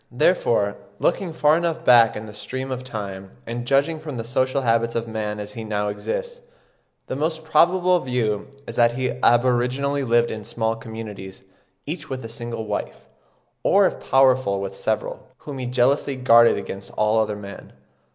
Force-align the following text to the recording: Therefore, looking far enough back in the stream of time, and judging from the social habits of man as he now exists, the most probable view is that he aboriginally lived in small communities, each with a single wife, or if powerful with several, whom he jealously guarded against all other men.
Therefore, 0.11 0.77
looking 0.97 1.31
far 1.31 1.55
enough 1.57 1.85
back 1.85 2.15
in 2.15 2.25
the 2.25 2.33
stream 2.33 2.71
of 2.71 2.83
time, 2.83 3.33
and 3.45 3.67
judging 3.67 3.99
from 3.99 4.17
the 4.17 4.23
social 4.23 4.63
habits 4.63 4.95
of 4.95 5.07
man 5.07 5.39
as 5.39 5.53
he 5.53 5.63
now 5.63 5.89
exists, 5.89 6.41
the 7.05 7.15
most 7.15 7.43
probable 7.43 7.99
view 7.99 8.47
is 8.65 8.75
that 8.77 8.93
he 8.93 9.09
aboriginally 9.21 10.01
lived 10.03 10.31
in 10.31 10.43
small 10.43 10.75
communities, 10.75 11.43
each 11.85 12.09
with 12.09 12.25
a 12.25 12.29
single 12.29 12.65
wife, 12.65 13.09
or 13.61 13.85
if 13.85 13.99
powerful 14.09 14.59
with 14.59 14.73
several, 14.73 15.27
whom 15.37 15.59
he 15.59 15.67
jealously 15.67 16.15
guarded 16.15 16.57
against 16.57 16.89
all 16.97 17.19
other 17.19 17.35
men. 17.35 17.71